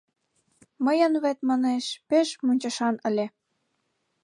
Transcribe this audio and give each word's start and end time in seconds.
Мыйын 0.85 1.13
вет,— 1.23 1.39
манеш,— 1.49 1.85
пеш 2.09 2.27
мунчышан 2.45 2.95
ыле. 3.09 3.25